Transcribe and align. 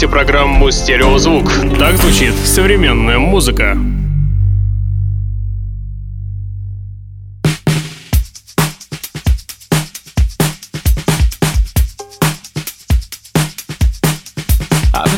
слушаете 0.00 0.08
программу 0.08 0.70
«Стереозвук». 0.70 1.52
Так 1.78 1.96
звучит 1.98 2.34
современная 2.46 3.18
музыка. 3.18 3.76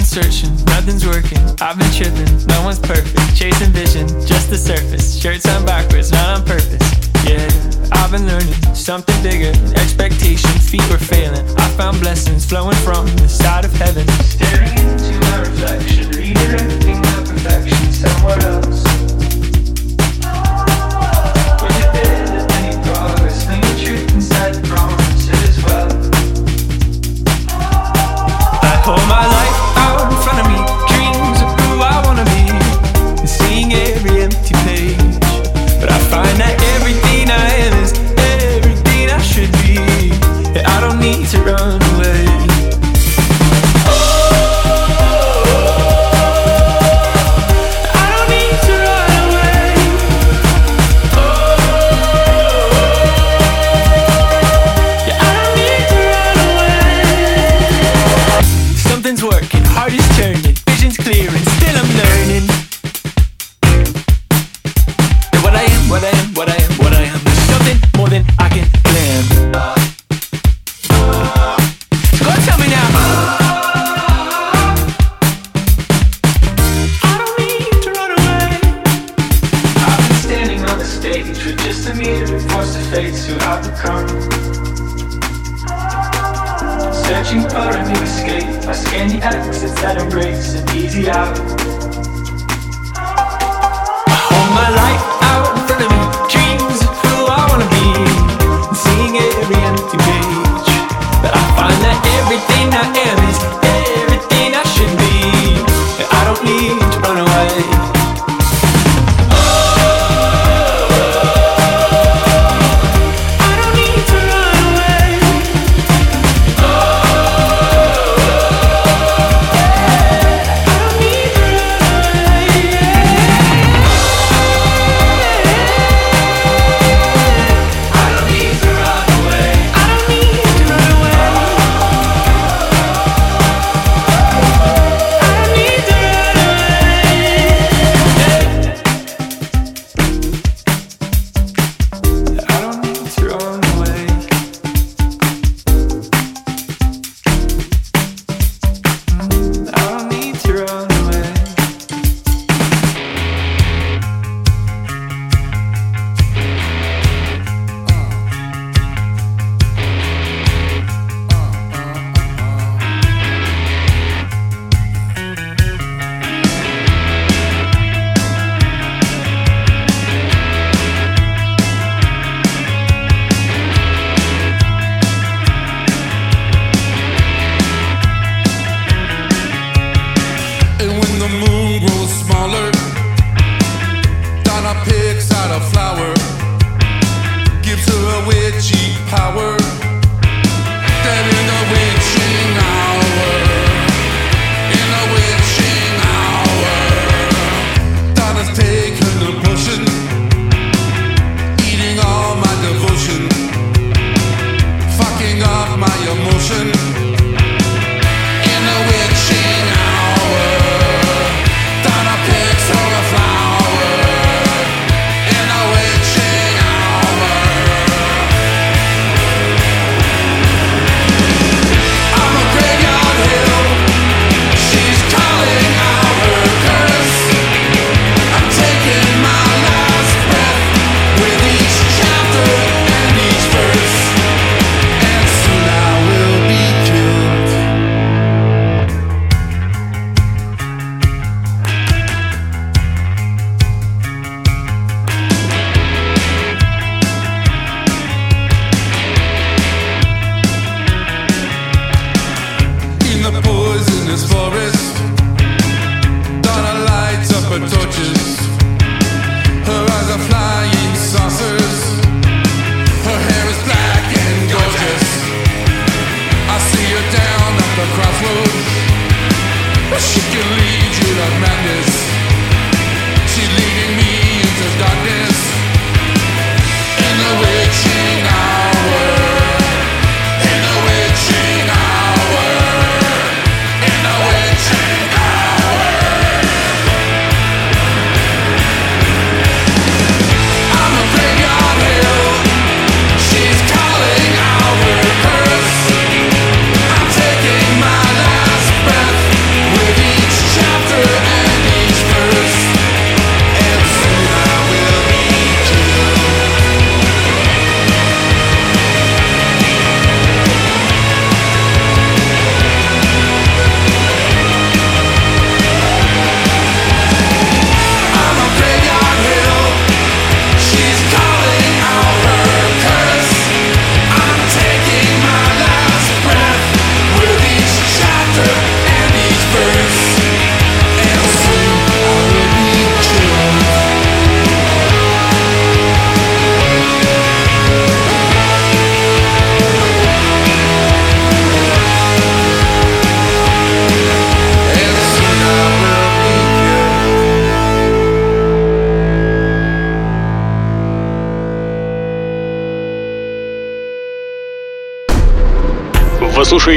searching, 0.04 0.52
nothing's 0.66 1.06
working. 1.06 1.38
I've 1.62 1.78
been 1.78 1.90
tripping, 1.90 2.46
no 2.46 2.62
one's 2.64 2.78
perfect. 2.78 3.16
Chasing 3.34 3.72
vision, 3.72 4.06
just 4.26 4.50
the 4.50 4.58
surface. 4.58 5.18
Shirts 5.18 5.48
on 5.48 5.64
backwards, 5.64 6.12
not 6.12 6.28
on 6.36 6.44
purpose. 6.44 6.76
Yeah, 7.24 7.48
I've 7.92 8.10
been 8.10 8.26
learning 8.26 8.52
something 8.74 9.16
bigger. 9.22 9.56
Expectations, 9.80 10.68
feet 10.68 10.84
were 10.90 10.98
failing. 10.98 11.48
I 11.56 11.68
found 11.78 12.00
blessings 12.00 12.44
flowing 12.44 12.76
from 12.84 13.06
the 13.16 13.28
side 13.28 13.64
of 13.64 13.72
heaven. 13.72 14.04